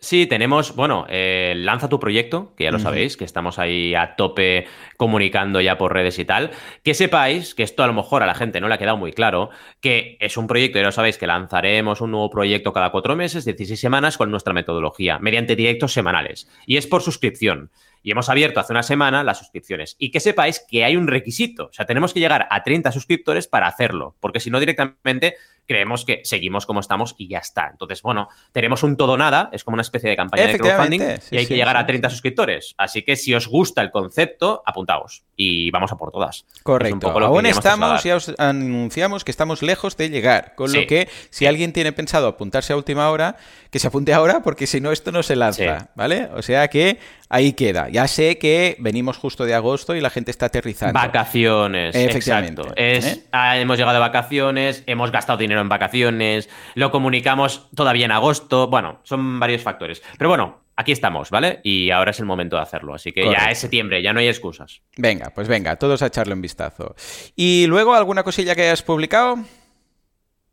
[0.01, 4.15] Sí, tenemos, bueno, eh, lanza tu proyecto, que ya lo sabéis, que estamos ahí a
[4.15, 6.51] tope comunicando ya por redes y tal.
[6.83, 9.11] Que sepáis, que esto a lo mejor a la gente no le ha quedado muy
[9.11, 9.49] claro,
[9.81, 13.45] que es un proyecto, ya lo sabéis, que lanzaremos un nuevo proyecto cada cuatro meses,
[13.45, 16.49] 16 semanas, con nuestra metodología, mediante directos semanales.
[16.65, 17.71] Y es por suscripción.
[18.01, 19.95] Y hemos abierto hace una semana las suscripciones.
[19.99, 21.65] Y que sepáis que hay un requisito.
[21.65, 24.15] O sea, tenemos que llegar a 30 suscriptores para hacerlo.
[24.19, 25.35] Porque si no, directamente
[25.69, 27.67] creemos que seguimos como estamos y ya está.
[27.69, 31.37] Entonces, bueno, tenemos un todo nada, es como una especie de campaña de crowdfunding y
[31.37, 32.73] hay que llegar a 30 suscriptores.
[32.75, 36.47] Así que si os gusta el concepto, apuntaos y vamos a por todas.
[36.63, 37.11] Correcto.
[37.11, 41.71] Aún estamos, ya os anunciamos que estamos lejos de llegar, con lo que si alguien
[41.71, 43.37] tiene pensado apuntarse a última hora,
[43.69, 46.29] que se apunte ahora porque si no esto no se lanza, ¿vale?
[46.33, 46.97] O sea que
[47.29, 47.88] ahí queda.
[47.89, 50.93] Ya sé que venimos justo de agosto y la gente está aterrizando.
[50.93, 51.95] Vacaciones.
[51.95, 52.61] Efectivamente.
[52.75, 53.23] Es, ¿eh?
[53.31, 58.67] ah, hemos llegado de vacaciones, hemos gastado dinero en vacaciones, lo comunicamos todavía en agosto,
[58.67, 60.01] bueno, son varios factores.
[60.17, 61.59] Pero bueno, aquí estamos, ¿vale?
[61.63, 64.27] Y ahora es el momento de hacerlo, así que ya es septiembre, ya no hay
[64.27, 64.81] excusas.
[64.97, 66.95] Venga, pues venga, todos a echarle un vistazo.
[67.35, 69.39] ¿Y luego alguna cosilla que hayas publicado?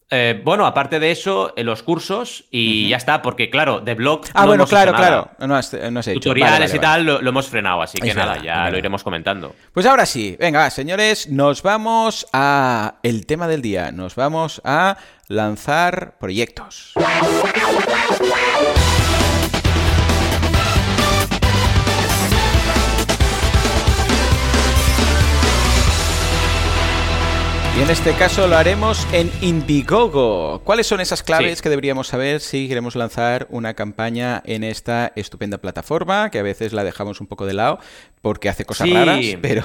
[0.08, 4.22] Eh, bueno, aparte de eso, en los cursos y ya está, porque claro, de blog.
[4.34, 5.30] Ah, bueno, claro, claro.
[5.40, 5.60] No,
[6.00, 9.54] Tutoriales y tal lo, hemos frenado, así que nada, ya lo iremos comentando.
[9.72, 13.90] Pues ahora sí, venga, señores, nos vamos a el tema del día.
[13.90, 14.96] Nos vamos a
[15.28, 16.92] lanzar proyectos.
[27.76, 30.62] Y en este caso lo haremos en Indiegogo.
[30.64, 35.58] ¿Cuáles son esas claves que deberíamos saber si queremos lanzar una campaña en esta estupenda
[35.58, 37.78] plataforma, que a veces la dejamos un poco de lado
[38.22, 39.62] porque hace cosas raras, pero,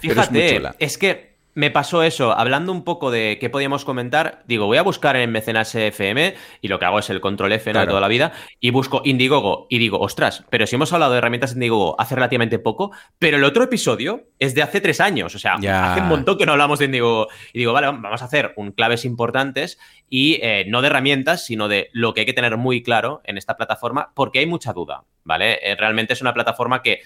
[0.00, 4.78] Fíjate, es que me pasó eso, hablando un poco de qué podíamos comentar, digo, voy
[4.78, 8.00] a buscar en Mecenas FM y lo que hago es el control F de toda
[8.00, 12.00] la vida y busco Indiegogo y digo, ostras, pero si hemos hablado de herramientas Indiegogo
[12.00, 16.00] hace relativamente poco, pero el otro episodio es de hace tres años, o sea, hace
[16.00, 19.04] un montón que no hablamos de Indiegogo y digo, vale, vamos a hacer un claves
[19.04, 23.20] importantes y eh, no de herramientas, sino de lo que hay que tener muy claro
[23.24, 25.58] en esta plataforma porque hay mucha duda, ¿vale?
[25.62, 27.00] Eh, realmente es una plataforma que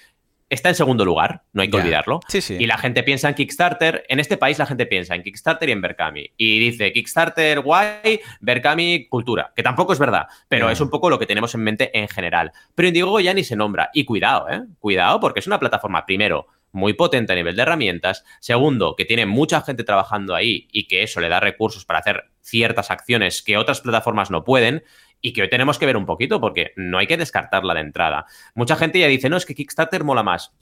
[0.48, 2.20] está en segundo lugar, no hay que olvidarlo.
[2.58, 4.04] Y la gente piensa en Kickstarter.
[4.08, 6.30] En este país la gente piensa en Kickstarter y en Berkami.
[6.36, 9.52] Y dice Kickstarter guay, Berkami cultura.
[9.54, 12.52] Que tampoco es verdad, pero es un poco lo que tenemos en mente en general.
[12.74, 13.90] Pero Indiegogo ya ni se nombra.
[13.92, 14.62] Y cuidado, ¿eh?
[14.78, 18.24] Cuidado, porque es una plataforma, primero, muy potente a nivel de herramientas.
[18.40, 22.24] Segundo, que tiene mucha gente trabajando ahí y que eso le da recursos para hacer
[22.40, 24.84] ciertas acciones que otras plataformas no pueden
[25.20, 28.26] y que hoy tenemos que ver un poquito porque no hay que descartarla de entrada.
[28.54, 30.52] Mucha gente ya dice, no, es que Kickstarter mola más.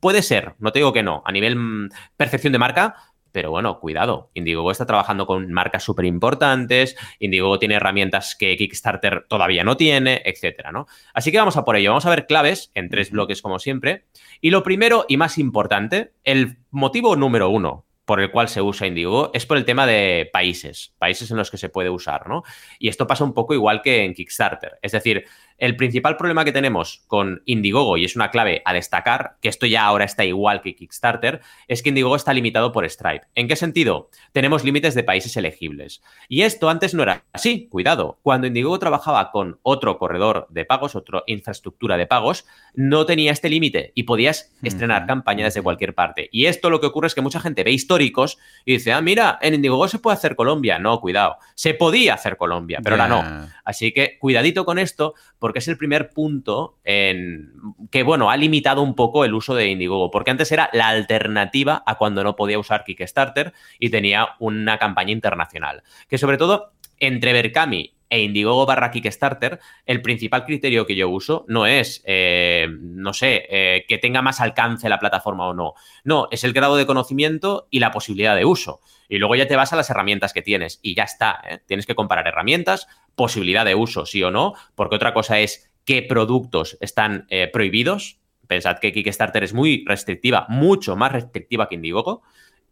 [0.00, 2.96] Puede ser, no te digo que no, a nivel mm, percepción de marca,
[3.32, 4.30] pero bueno, cuidado.
[4.34, 6.96] Indiegogo está trabajando con marcas súper importantes.
[7.18, 10.86] Indiegogo tiene herramientas que Kickstarter todavía no tiene, etcétera, ¿no?
[11.14, 11.90] Así que vamos a por ello.
[11.90, 14.06] Vamos a ver claves en tres bloques, como siempre.
[14.40, 18.88] Y lo primero y más importante, el motivo número uno por el cual se usa
[18.88, 22.42] Indigo es por el tema de países, países en los que se puede usar, ¿no?
[22.80, 24.80] Y esto pasa un poco igual que en Kickstarter.
[24.82, 25.26] Es decir,
[25.60, 29.66] el principal problema que tenemos con Indiegogo, y es una clave a destacar, que esto
[29.66, 33.26] ya ahora está igual que Kickstarter, es que Indiegogo está limitado por Stripe.
[33.34, 34.10] ¿En qué sentido?
[34.32, 36.02] Tenemos límites de países elegibles.
[36.28, 38.18] Y esto antes no era así, cuidado.
[38.22, 43.50] Cuando Indiegogo trabajaba con otro corredor de pagos, otra infraestructura de pagos, no tenía este
[43.50, 46.28] límite y podías estrenar campañas desde cualquier parte.
[46.32, 49.38] Y esto lo que ocurre es que mucha gente ve históricos y dice, ah, mira,
[49.42, 50.78] en Indiegogo se puede hacer Colombia.
[50.78, 51.36] No, cuidado.
[51.54, 53.48] Se podía hacer Colombia, pero ahora no.
[53.64, 57.52] Así que cuidadito con esto, porque es el primer punto en
[57.90, 61.82] que, bueno, ha limitado un poco el uso de Indiegogo, porque antes era la alternativa
[61.84, 65.82] a cuando no podía usar Kickstarter y tenía una campaña internacional.
[66.08, 71.44] Que sobre todo entre Berkami e Indiegogo barra Kickstarter, el principal criterio que yo uso
[71.48, 75.74] no es, eh, no sé, eh, que tenga más alcance la plataforma o no.
[76.02, 78.80] No, es el grado de conocimiento y la posibilidad de uso.
[79.08, 81.40] Y luego ya te vas a las herramientas que tienes y ya está.
[81.48, 81.58] ¿eh?
[81.64, 86.02] Tienes que comparar herramientas, posibilidad de uso, sí o no, porque otra cosa es qué
[86.02, 88.18] productos están prohibidos.
[88.46, 92.22] Pensad que Kickstarter es muy restrictiva, mucho más restrictiva que Indiegogo.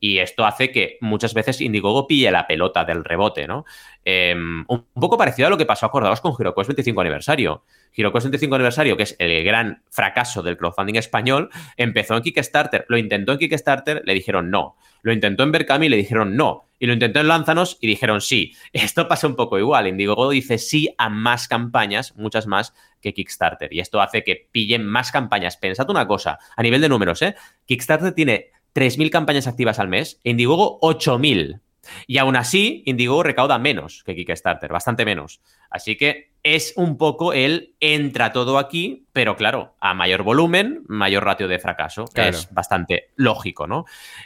[0.01, 3.65] Y esto hace que muchas veces Indiegogo pille la pelota del rebote, ¿no?
[4.05, 7.65] Em, un poco parecido a lo que pasó, acordados con HeroQuest 25 aniversario.
[7.93, 12.97] HeroQuest 25 aniversario, que es el gran fracaso del crowdfunding español, empezó en Kickstarter, lo
[12.97, 14.77] intentó en Kickstarter, le dijeron no.
[15.03, 16.65] Lo intentó en Berkami le dijeron no.
[16.79, 18.55] Y lo intentó en Lanzanos y dijeron sí.
[18.73, 19.89] Esto pasa un poco igual.
[19.89, 23.73] Indiegogo dice sí a más campañas, muchas más que Kickstarter.
[23.73, 25.57] Y esto hace que pillen más campañas.
[25.57, 27.37] Pensad una cosa, a nivel de números, ¿eh?
[27.67, 31.61] Kickstarter tiene 3.000 campañas activas al mes, Indiegogo 8.000.
[32.07, 35.41] Y aún así, Indiegogo recauda menos que Kickstarter, bastante menos.
[35.71, 41.25] Así que es un poco el entra todo aquí, pero claro, a mayor volumen, mayor
[41.25, 42.07] ratio de fracaso.
[42.15, 43.85] Es bastante lógico, ¿no?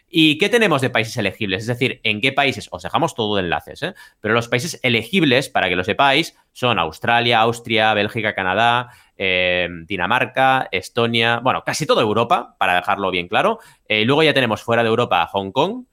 [0.09, 1.63] ¿Y qué tenemos de países elegibles?
[1.63, 2.69] Es decir, ¿en qué países?
[2.71, 3.95] Os dejamos todo de enlaces, ¿eh?
[4.21, 10.69] Pero los países elegibles, para que lo sepáis, son Australia, Austria, Bélgica, Canadá, eh, Dinamarca,
[10.71, 13.59] Estonia, bueno, casi toda Europa, para dejarlo bien claro.
[13.89, 15.85] Eh, luego ya tenemos fuera de Europa Hong Kong,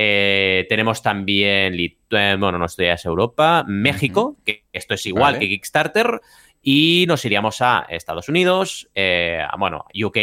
[0.00, 1.76] eh, tenemos también,
[2.08, 6.20] bueno, no estoy es Europa, México, que esto es igual que Kickstarter,
[6.62, 10.16] y nos iríamos a Estados Unidos, eh, bueno, UK,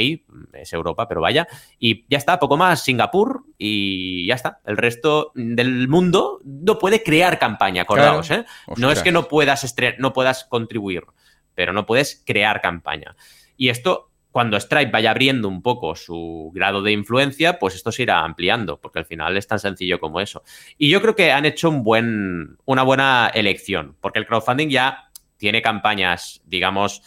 [0.53, 4.59] es Europa, pero vaya, y ya está, poco más, Singapur, y ya está.
[4.65, 8.45] El resto del mundo no puede crear campaña, acordaos, ¿eh?
[8.77, 11.03] No es que no puedas, no puedas contribuir,
[11.55, 13.15] pero no puedes crear campaña.
[13.57, 18.03] Y esto cuando Stripe vaya abriendo un poco su grado de influencia, pues esto se
[18.03, 20.43] irá ampliando, porque al final es tan sencillo como eso.
[20.77, 25.09] Y yo creo que han hecho un buen, una buena elección, porque el crowdfunding ya
[25.37, 27.01] tiene campañas, digamos,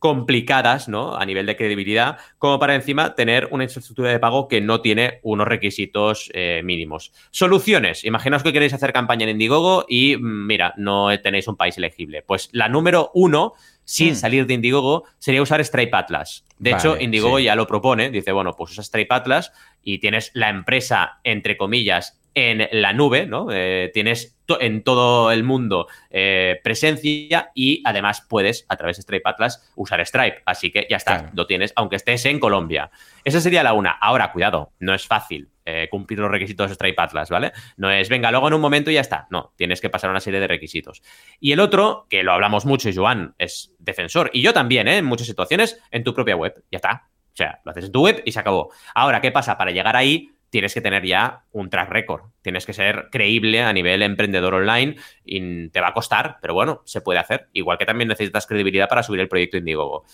[0.00, 1.14] complicadas, ¿no?
[1.16, 5.20] A nivel de credibilidad, como para encima tener una infraestructura de pago que no tiene
[5.22, 7.12] unos requisitos eh, mínimos.
[7.30, 8.02] Soluciones.
[8.04, 12.22] Imaginaos que queréis hacer campaña en Indiegogo y, mm, mira, no tenéis un país elegible.
[12.22, 13.52] Pues la número uno
[13.84, 14.16] sin hmm.
[14.16, 16.46] salir de Indiegogo sería usar Stripe Atlas.
[16.58, 20.48] De hecho, Indiegogo ya lo propone, dice, bueno, pues usa Stripe Atlas y tienes la
[20.48, 23.48] empresa, entre comillas, en la nube, ¿no?
[23.50, 29.28] Eh, tienes en todo el mundo eh, presencia y además puedes, a través de Stripe
[29.28, 30.42] Atlas, usar Stripe.
[30.44, 32.90] Así que ya está, lo tienes, aunque estés en Colombia.
[33.24, 33.90] Esa sería la una.
[33.90, 37.52] Ahora, cuidado, no es fácil eh, cumplir los requisitos de Stripe Atlas, ¿vale?
[37.76, 39.26] No es, venga, luego en un momento y ya está.
[39.30, 41.02] No, tienes que pasar una serie de requisitos.
[41.38, 44.98] Y el otro, que lo hablamos mucho y Joan es defensor, y yo también, ¿eh?
[44.98, 46.64] En muchas situaciones, en tu propia web.
[46.70, 47.08] Ya está.
[47.32, 48.72] O sea, lo haces en tu web y se acabó.
[48.94, 49.56] Ahora, ¿qué pasa?
[49.56, 52.22] Para llegar ahí tienes que tener ya un track record.
[52.42, 56.82] Tienes que ser creíble a nivel emprendedor online y te va a costar, pero bueno,
[56.84, 57.48] se puede hacer.
[57.52, 60.04] Igual que también necesitas credibilidad para subir el proyecto Indiegogo.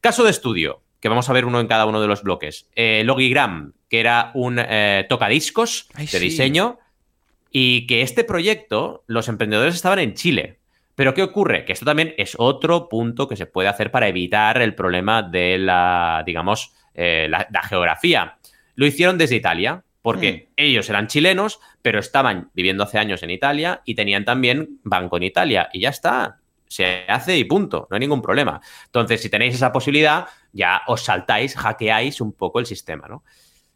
[0.00, 2.68] Caso de estudio, que vamos a ver uno en cada uno de los bloques.
[2.74, 6.78] Eh, Logigram, que era un eh, tocadiscos de diseño,
[7.50, 10.58] y que este proyecto, los emprendedores estaban en Chile.
[10.94, 11.64] Pero ¿qué ocurre?
[11.64, 15.58] Que esto también es otro punto que se puede hacer para evitar el problema de
[15.58, 18.38] la, digamos, eh, la geografía.
[18.74, 20.52] Lo hicieron desde Italia, porque mm.
[20.56, 25.22] ellos eran chilenos, pero estaban viviendo hace años en Italia y tenían también banco en
[25.22, 25.68] Italia.
[25.72, 28.60] Y ya está, se hace y punto, no hay ningún problema.
[28.86, 33.24] Entonces, si tenéis esa posibilidad, ya os saltáis, hackeáis un poco el sistema, ¿no?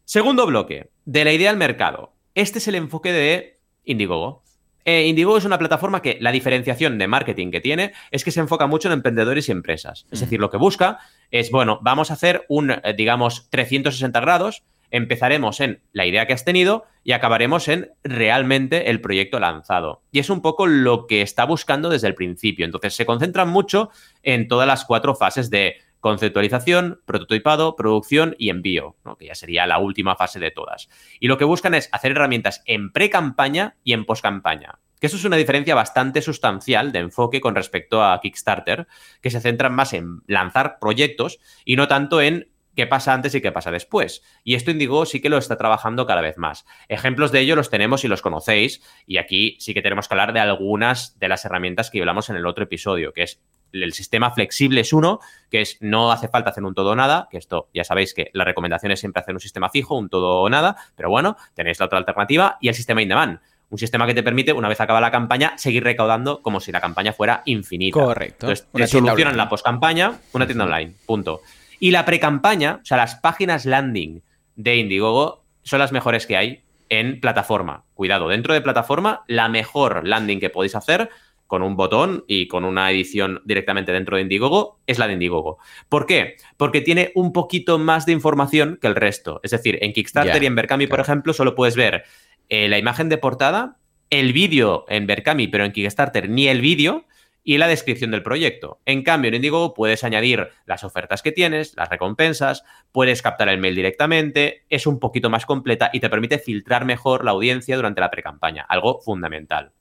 [0.03, 2.13] Segundo bloque, de la idea al mercado.
[2.33, 4.43] Este es el enfoque de Indiegogo.
[4.85, 8.39] Eh, Indiegogo es una plataforma que la diferenciación de marketing que tiene es que se
[8.39, 10.05] enfoca mucho en emprendedores y empresas.
[10.11, 10.23] Es mm.
[10.23, 15.59] decir, lo que busca es, bueno, vamos a hacer un, eh, digamos, 360 grados empezaremos
[15.59, 20.03] en la idea que has tenido y acabaremos en realmente el proyecto lanzado.
[20.11, 22.65] Y es un poco lo que está buscando desde el principio.
[22.65, 23.89] Entonces se concentran mucho
[24.23, 29.79] en todas las cuatro fases de conceptualización, prototipado, producción y envío, que ya sería la
[29.79, 30.89] última fase de todas.
[31.19, 34.79] Y lo que buscan es hacer herramientas en pre-campaña y en post-campaña.
[34.99, 38.87] Que eso es una diferencia bastante sustancial de enfoque con respecto a Kickstarter,
[39.21, 43.41] que se centran más en lanzar proyectos y no tanto en qué pasa antes y
[43.41, 44.23] qué pasa después.
[44.43, 46.65] Y esto Indigo sí que lo está trabajando cada vez más.
[46.87, 48.83] Ejemplos de ello los tenemos y los conocéis.
[49.07, 52.35] Y aquí sí que tenemos que hablar de algunas de las herramientas que hablamos en
[52.35, 53.41] el otro episodio, que es
[53.73, 57.27] el sistema flexible es uno, que es no hace falta hacer un todo o nada,
[57.31, 60.41] que esto ya sabéis que la recomendación es siempre hacer un sistema fijo, un todo
[60.41, 63.39] o nada, pero bueno, tenéis la otra alternativa y el sistema in demand.
[63.69, 66.79] Un sistema que te permite, una vez acaba la campaña, seguir recaudando como si la
[66.79, 67.99] campaña fuera infinita.
[67.99, 68.45] Correcto.
[68.45, 70.93] Entonces, te solucionan la postcampaña, una tienda online.
[71.05, 71.41] Punto.
[71.79, 74.21] Y la pre-campaña, o sea, las páginas landing
[74.55, 77.83] de Indiegogo son las mejores que hay en plataforma.
[77.93, 81.09] Cuidado, dentro de plataforma, la mejor landing que podéis hacer
[81.47, 85.57] con un botón y con una edición directamente dentro de Indiegogo, es la de Indiegogo.
[85.89, 86.35] ¿Por qué?
[86.57, 89.39] Porque tiene un poquito más de información que el resto.
[89.43, 92.03] Es decir, en Kickstarter y en Berkami, por ejemplo, solo puedes ver
[92.49, 93.77] eh, la imagen de portada,
[94.09, 97.05] el vídeo en Berkami, pero en Kickstarter ni el vídeo,
[97.47, 98.81] y la descripción del proyecto.
[98.83, 103.57] En cambio, en Indiegogo puedes añadir las ofertas que tienes, las recompensas, puedes captar el
[103.57, 108.01] mail directamente, es un poquito más completa y te permite filtrar mejor la audiencia durante
[108.01, 109.71] la precampaña, algo fundamental.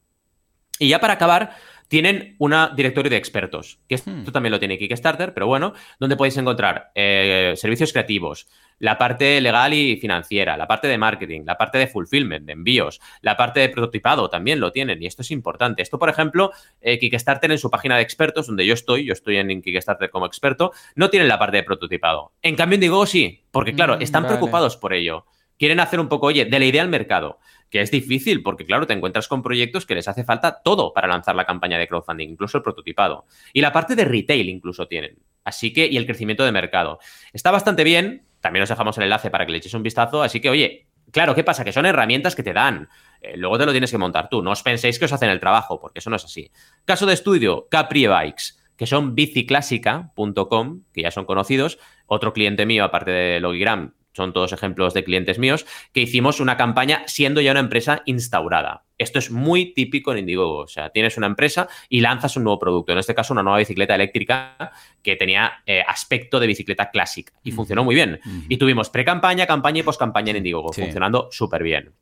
[0.79, 1.57] Y ya para acabar,
[1.88, 4.25] tienen una directorio de expertos, que esto hmm.
[4.33, 9.72] también lo tiene Kickstarter, pero bueno, donde podéis encontrar eh, servicios creativos, la parte legal
[9.72, 13.68] y financiera, la parte de marketing, la parte de fulfillment, de envíos, la parte de
[13.68, 15.83] prototipado también lo tienen y esto es importante.
[15.83, 19.37] Esto, por ejemplo, eh, Kickstarter en su página de expertos, donde yo estoy, yo estoy
[19.37, 22.33] en Kickstarter como experto, no tienen la parte de prototipado.
[22.42, 25.25] En cambio, digo sí, porque claro, mm, están preocupados por ello.
[25.59, 27.38] Quieren hacer un poco, oye, de la idea al mercado
[27.71, 31.09] que es difícil porque, claro, te encuentras con proyectos que les hace falta todo para
[31.09, 33.27] lanzar la campaña de crowdfunding, incluso el prototipado.
[33.53, 35.19] Y la parte de retail incluso tienen.
[35.45, 36.99] Así que, y el crecimiento de mercado.
[37.33, 40.41] Está bastante bien, también os dejamos el enlace para que le echéis un vistazo, así
[40.41, 41.65] que, oye, claro, ¿qué pasa?
[41.65, 42.89] Que son herramientas que te dan.
[43.21, 44.43] Eh, luego te lo tienes que montar tú.
[44.43, 46.51] No os penséis que os hacen el trabajo, porque eso no es así.
[46.85, 51.79] Caso de estudio, Capri Bikes que son biciclásica.com, que ya son conocidos.
[52.07, 56.57] Otro cliente mío, aparte de Logigram, son todos ejemplos de clientes míos, que hicimos una
[56.57, 58.85] campaña siendo ya una empresa instaurada.
[58.99, 60.59] Esto es muy típico en Indiegogo.
[60.59, 62.93] O sea, tienes una empresa y lanzas un nuevo producto.
[62.93, 67.53] En este caso, una nueva bicicleta eléctrica que tenía eh, aspecto de bicicleta clásica y
[67.53, 68.19] funcionó muy bien.
[68.49, 71.93] Y tuvimos pre-campaña, campaña y post-campaña en Indiegogo, funcionando súper bien.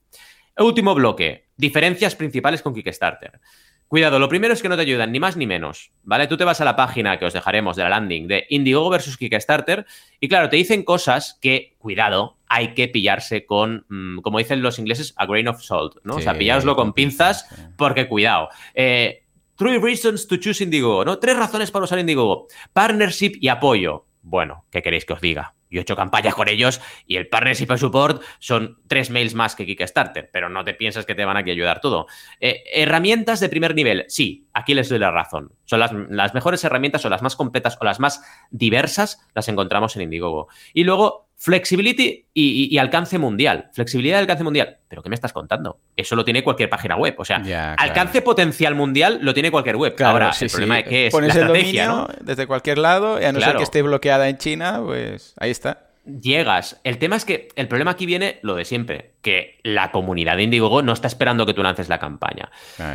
[0.59, 3.41] último bloque, diferencias principales con Kickstarter.
[3.89, 6.27] Cuidado, lo primero es que no te ayudan ni más ni menos, ¿vale?
[6.27, 9.17] Tú te vas a la página que os dejaremos de la landing de Indiegogo versus
[9.17, 9.87] Kickstarter
[10.21, 14.79] y claro, te dicen cosas que, cuidado, hay que pillarse con, mm, como dicen los
[14.79, 16.17] ingleses, a grain of salt, ¿no?
[16.17, 18.49] o sea, pillároslo con pinzas porque, cuidado.
[18.75, 19.23] Eh,
[19.57, 21.19] three reasons to choose Indiegogo, ¿no?
[21.19, 22.49] Tres razones para usar Indiegogo.
[22.73, 24.07] Partnership y apoyo.
[24.23, 25.55] Bueno, ¿qué queréis que os diga?
[25.75, 29.57] Yo he hecho campañas con ellos y el partnership y support son tres mails más
[29.57, 32.07] que Kickstarter, pero no te piensas que te van a ayudar todo.
[32.41, 35.53] Eh, herramientas de primer nivel, sí, aquí les doy la razón.
[35.65, 39.97] Son las, las mejores herramientas o las más completas o las más diversas, las encontramos
[39.97, 40.49] en Indiegogo.
[40.73, 43.69] Y luego Flexibility y, alcance mundial.
[43.75, 44.79] Flexibilidad y alcance mundial.
[44.89, 45.79] ¿Pero qué me estás contando?
[45.95, 47.17] Eso lo tiene cualquier página web.
[47.19, 49.95] O sea, alcance potencial mundial lo tiene cualquier web.
[50.03, 53.43] Ahora, el problema es que es Pones el dominio desde cualquier lado y a no
[53.43, 56.81] ser que esté bloqueada en China, pues ahí está llegas.
[56.85, 60.45] El tema es que el problema aquí viene lo de siempre, que la comunidad de
[60.45, 62.51] Indiegogo no está esperando que tú lances la campaña.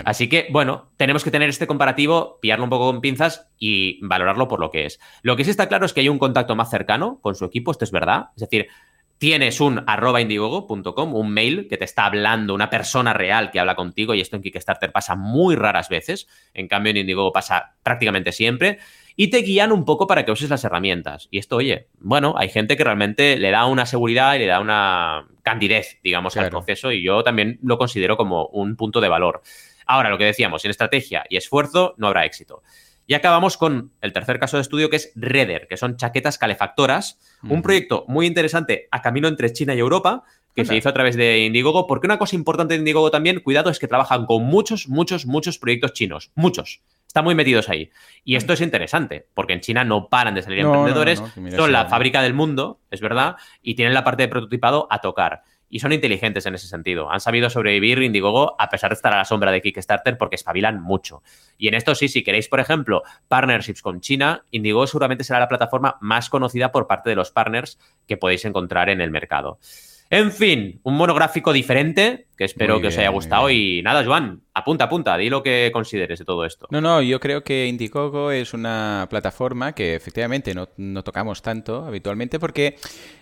[0.05, 4.47] Así que, bueno, tenemos que tener este comparativo, pillarlo un poco con pinzas y valorarlo
[4.47, 4.99] por lo que es.
[5.21, 7.71] Lo que sí está claro es que hay un contacto más cercano con su equipo,
[7.71, 8.27] esto es verdad.
[8.35, 8.67] Es decir,
[9.19, 13.75] tienes un arroba indiegogo.com, un mail que te está hablando una persona real que habla
[13.75, 18.31] contigo y esto en Kickstarter pasa muy raras veces, en cambio en Indiegogo pasa prácticamente
[18.31, 18.79] siempre
[19.21, 21.27] y te guían un poco para que uses las herramientas.
[21.29, 24.61] Y esto, oye, bueno, hay gente que realmente le da una seguridad y le da
[24.61, 29.41] una candidez, digamos, al proceso y yo también lo considero como un punto de valor.
[29.85, 32.63] Ahora, lo que decíamos, sin estrategia y esfuerzo no habrá éxito.
[33.07, 37.19] Y acabamos con el tercer caso de estudio que es Redder, que son chaquetas calefactoras,
[37.43, 40.23] un proyecto muy interesante a camino entre China y Europa,
[40.55, 43.69] que se hizo a través de Indiegogo, porque una cosa importante de Indiegogo también, cuidado,
[43.69, 46.81] es que trabajan con muchos, muchos, muchos proyectos chinos, muchos.
[47.09, 47.89] Están muy metidos ahí.
[48.23, 51.23] Y esto es interesante, porque en China no paran de salir emprendedores,
[51.55, 55.41] son la fábrica del mundo, es verdad, y tienen la parte de prototipado a tocar.
[55.71, 57.09] Y son inteligentes en ese sentido.
[57.09, 60.83] Han sabido sobrevivir Indiegogo a pesar de estar a la sombra de Kickstarter porque espabilan
[60.83, 61.23] mucho.
[61.57, 65.47] Y en esto sí, si queréis, por ejemplo, partnerships con China, Indiegogo seguramente será la
[65.47, 69.57] plataforma más conocida por parte de los partners que podéis encontrar en el mercado.
[70.11, 73.49] En fin, un monográfico diferente que espero que os haya gustado.
[73.49, 76.67] Y nada, Joan, apunta, apunta, di lo que consideres de todo esto.
[76.71, 82.39] No, no, yo creo que Indiegogo es una plataforma que efectivamente no, tocamos tanto habitualmente
[82.39, 82.77] porque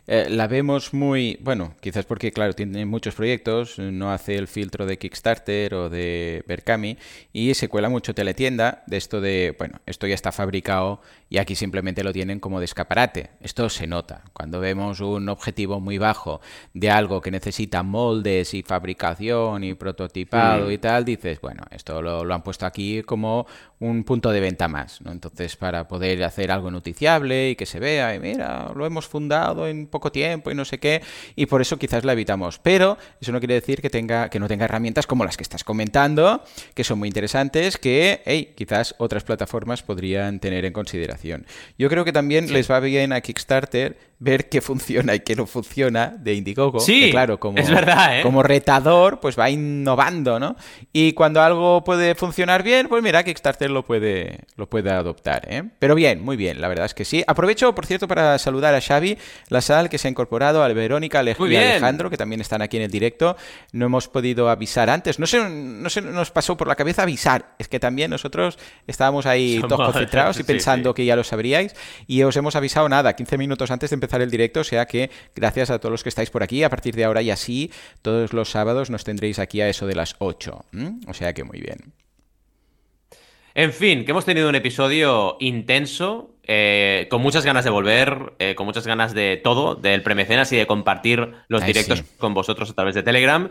[0.06, 4.86] eh, la vemos muy, bueno, quizás porque, claro, tiene muchos proyectos, no hace el filtro
[4.86, 6.98] de Kickstarter o de Berkami
[7.34, 11.56] y se cuela mucho teletienda de esto de, bueno, esto ya está fabricado y aquí
[11.56, 13.32] simplemente lo tienen como de escaparate.
[13.42, 14.26] Esto se nota.
[14.34, 16.40] Cuando vemos un objetivo muy bajo
[16.76, 18.62] de algo que necesita moldes y
[19.16, 23.46] fabricación, y prototipado y tal, dices, bueno, esto lo, han puesto aquí como
[23.80, 25.12] un punto de venta más, ¿no?
[25.12, 29.68] Entonces, para poder hacer algo noticiable y que se vea, y mira, lo hemos fundado
[29.68, 31.02] en poco tiempo y no sé qué,
[31.36, 32.60] y por eso quizás la evitamos.
[32.60, 35.64] Pero eso no quiere decir que, tenga, que no tenga herramientas como las que estás
[35.64, 36.44] comentando,
[36.74, 41.46] que son muy interesantes, que, hey, quizás otras plataformas podrían tener en consideración.
[41.78, 45.46] Yo creo que también les va bien a Kickstarter ver qué funciona y qué no
[45.46, 46.80] funciona de Indiegogo.
[46.80, 48.24] Sí, claro, como, es verdad, ¿eh?
[48.24, 50.56] como retador, pues va innovando, ¿no?
[50.92, 55.64] Y cuando algo puede funcionar bien, pues mira, Kickstarter lo puede, lo puede adoptar, ¿eh?
[55.78, 57.24] Pero bien, muy bien, la verdad es que sí.
[57.28, 59.18] Aprovecho, por cierto, para saludar a Xavi
[59.50, 62.84] La Sal, que se ha incorporado, a Verónica, y Alejandro, que también están aquí en
[62.84, 63.38] el directo.
[63.72, 65.20] No hemos podido avisar antes.
[65.20, 67.56] No se, no se nos pasó por la cabeza avisar.
[67.60, 68.58] Es que también nosotros
[68.88, 71.76] estábamos ahí todos concentrados y pensando que ya lo sabríais.
[72.08, 74.62] Y os hemos avisado nada, 15 minutos antes de empezar el directo.
[74.62, 76.64] O sea que gracias a todos los que estáis por aquí.
[76.64, 79.96] A partir de ahora y así, todos los sábados nos tendréis aquí a eso de
[79.96, 80.66] las 8.
[81.08, 81.94] O sea que muy bien.
[83.58, 88.54] En fin, que hemos tenido un episodio intenso, eh, con muchas ganas de volver, eh,
[88.54, 92.74] con muchas ganas de todo, del premecenas y de compartir los directos con vosotros a
[92.74, 93.50] través de Telegram.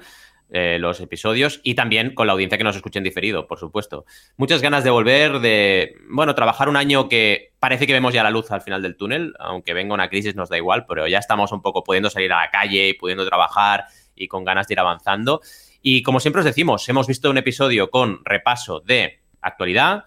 [0.49, 4.05] Eh, los episodios y también con la audiencia que nos escuchen diferido, por supuesto.
[4.37, 8.31] Muchas ganas de volver, de, bueno, trabajar un año que parece que vemos ya la
[8.31, 11.51] luz al final del túnel, aunque venga una crisis nos da igual, pero ya estamos
[11.51, 14.81] un poco pudiendo salir a la calle y pudiendo trabajar y con ganas de ir
[14.81, 15.41] avanzando.
[15.83, 20.05] Y como siempre os decimos, hemos visto un episodio con repaso de actualidad,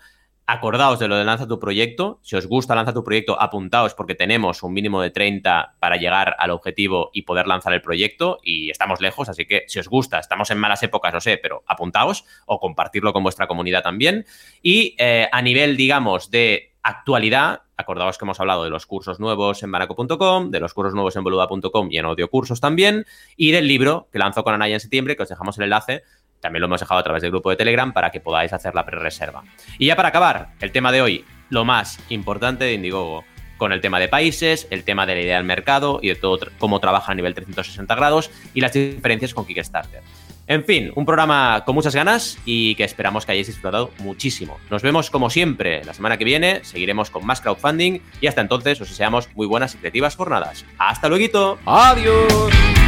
[0.50, 2.20] acordaos de lo de lanza tu proyecto.
[2.24, 6.36] Si os gusta lanza tu proyecto, apuntaos porque tenemos un mínimo de 30 para llegar
[6.40, 10.18] al objetivo y poder lanzar el proyecto y estamos lejos, así que si os gusta,
[10.18, 14.26] estamos en malas épocas, lo sé, pero apuntaos o compartirlo con vuestra comunidad también.
[14.64, 19.62] Y eh, a nivel, digamos, de actualidad, acordaos que hemos hablado de los cursos nuevos
[19.62, 23.06] en baraco.com, de los cursos nuevos en boluda.com y en audiocursos también,
[23.38, 26.04] y del libro que lanzó con Anaya en septiembre, que os dejamos el enlace
[26.40, 28.86] también lo hemos dejado a través del grupo de Telegram para que podáis hacer la
[28.86, 29.44] pre-reserva.
[29.78, 33.24] Y ya para acabar, el tema de hoy, lo más importante de Indiegogo,
[33.58, 36.40] con el tema de países, el tema de la idea del mercado y de todo
[36.58, 40.02] cómo trabaja a nivel 360 grados y las diferencias con Kickstarter.
[40.48, 44.58] En fin, un programa con muchas ganas y que esperamos que hayáis disfrutado muchísimo.
[44.72, 48.82] Nos vemos como siempre la semana que viene, seguiremos con más crowdfunding y hasta entonces
[48.82, 50.66] os deseamos muy buenas y creativas jornadas.
[50.80, 51.60] ¡Hasta luego!
[51.68, 52.79] ¡Adiós!